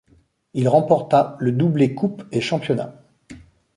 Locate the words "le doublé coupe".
1.39-2.23